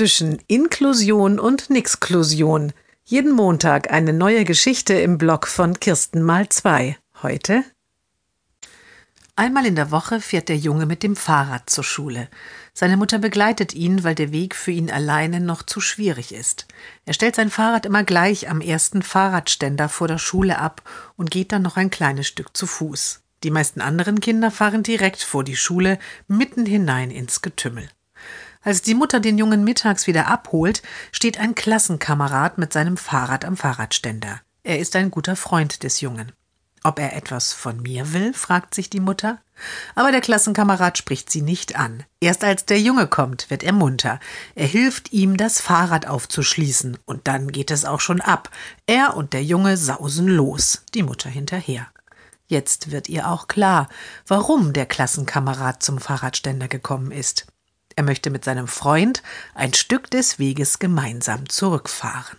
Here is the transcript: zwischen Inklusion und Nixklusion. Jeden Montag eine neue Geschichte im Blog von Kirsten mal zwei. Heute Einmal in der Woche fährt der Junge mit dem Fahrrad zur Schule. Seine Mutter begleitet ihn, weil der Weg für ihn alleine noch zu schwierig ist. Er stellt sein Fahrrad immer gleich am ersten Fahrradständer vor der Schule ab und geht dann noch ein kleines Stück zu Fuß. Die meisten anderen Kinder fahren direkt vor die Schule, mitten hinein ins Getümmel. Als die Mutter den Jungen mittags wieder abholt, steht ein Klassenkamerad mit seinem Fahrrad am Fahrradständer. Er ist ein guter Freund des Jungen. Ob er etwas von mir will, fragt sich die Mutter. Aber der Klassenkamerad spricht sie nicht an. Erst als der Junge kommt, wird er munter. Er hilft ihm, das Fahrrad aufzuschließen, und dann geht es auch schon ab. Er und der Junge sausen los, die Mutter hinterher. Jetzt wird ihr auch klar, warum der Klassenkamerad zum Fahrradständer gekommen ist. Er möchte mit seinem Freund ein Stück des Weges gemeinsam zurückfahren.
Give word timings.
zwischen 0.00 0.38
Inklusion 0.46 1.38
und 1.38 1.68
Nixklusion. 1.68 2.72
Jeden 3.04 3.32
Montag 3.32 3.92
eine 3.92 4.14
neue 4.14 4.46
Geschichte 4.46 4.94
im 4.94 5.18
Blog 5.18 5.46
von 5.46 5.78
Kirsten 5.78 6.22
mal 6.22 6.48
zwei. 6.48 6.96
Heute 7.22 7.64
Einmal 9.36 9.66
in 9.66 9.76
der 9.76 9.90
Woche 9.90 10.22
fährt 10.22 10.48
der 10.48 10.56
Junge 10.56 10.86
mit 10.86 11.02
dem 11.02 11.16
Fahrrad 11.16 11.68
zur 11.68 11.84
Schule. 11.84 12.28
Seine 12.72 12.96
Mutter 12.96 13.18
begleitet 13.18 13.74
ihn, 13.74 14.02
weil 14.02 14.14
der 14.14 14.32
Weg 14.32 14.54
für 14.54 14.70
ihn 14.70 14.90
alleine 14.90 15.38
noch 15.38 15.62
zu 15.62 15.82
schwierig 15.82 16.32
ist. 16.32 16.66
Er 17.04 17.12
stellt 17.12 17.36
sein 17.36 17.50
Fahrrad 17.50 17.84
immer 17.84 18.02
gleich 18.02 18.48
am 18.48 18.62
ersten 18.62 19.02
Fahrradständer 19.02 19.90
vor 19.90 20.08
der 20.08 20.16
Schule 20.16 20.58
ab 20.58 20.80
und 21.18 21.30
geht 21.30 21.52
dann 21.52 21.60
noch 21.60 21.76
ein 21.76 21.90
kleines 21.90 22.26
Stück 22.26 22.56
zu 22.56 22.66
Fuß. 22.66 23.20
Die 23.42 23.50
meisten 23.50 23.82
anderen 23.82 24.20
Kinder 24.20 24.50
fahren 24.50 24.82
direkt 24.82 25.22
vor 25.22 25.44
die 25.44 25.56
Schule, 25.56 25.98
mitten 26.26 26.64
hinein 26.64 27.10
ins 27.10 27.42
Getümmel. 27.42 27.90
Als 28.62 28.82
die 28.82 28.94
Mutter 28.94 29.20
den 29.20 29.38
Jungen 29.38 29.64
mittags 29.64 30.06
wieder 30.06 30.26
abholt, 30.26 30.82
steht 31.12 31.38
ein 31.38 31.54
Klassenkamerad 31.54 32.58
mit 32.58 32.72
seinem 32.72 32.98
Fahrrad 32.98 33.46
am 33.46 33.56
Fahrradständer. 33.56 34.40
Er 34.62 34.78
ist 34.78 34.96
ein 34.96 35.10
guter 35.10 35.34
Freund 35.34 35.82
des 35.82 36.02
Jungen. 36.02 36.32
Ob 36.82 36.98
er 36.98 37.14
etwas 37.14 37.52
von 37.52 37.80
mir 37.80 38.12
will, 38.12 38.32
fragt 38.34 38.74
sich 38.74 38.90
die 38.90 39.00
Mutter. 39.00 39.38
Aber 39.94 40.12
der 40.12 40.20
Klassenkamerad 40.20 40.96
spricht 40.96 41.30
sie 41.30 41.42
nicht 41.42 41.76
an. 41.76 42.04
Erst 42.20 42.44
als 42.44 42.64
der 42.64 42.80
Junge 42.80 43.06
kommt, 43.06 43.50
wird 43.50 43.62
er 43.62 43.72
munter. 43.72 44.20
Er 44.54 44.66
hilft 44.66 45.12
ihm, 45.12 45.36
das 45.36 45.60
Fahrrad 45.60 46.06
aufzuschließen, 46.06 46.98
und 47.04 47.28
dann 47.28 47.52
geht 47.52 47.70
es 47.70 47.84
auch 47.84 48.00
schon 48.00 48.20
ab. 48.20 48.50
Er 48.86 49.16
und 49.16 49.32
der 49.34 49.44
Junge 49.44 49.76
sausen 49.76 50.28
los, 50.28 50.82
die 50.94 51.02
Mutter 51.02 51.28
hinterher. 51.28 51.86
Jetzt 52.46 52.90
wird 52.90 53.08
ihr 53.08 53.28
auch 53.28 53.46
klar, 53.46 53.88
warum 54.26 54.72
der 54.72 54.86
Klassenkamerad 54.86 55.82
zum 55.82 55.98
Fahrradständer 55.98 56.68
gekommen 56.68 57.10
ist. 57.10 57.46
Er 57.96 58.02
möchte 58.02 58.30
mit 58.30 58.44
seinem 58.44 58.68
Freund 58.68 59.22
ein 59.54 59.74
Stück 59.74 60.10
des 60.10 60.38
Weges 60.38 60.78
gemeinsam 60.78 61.48
zurückfahren. 61.48 62.38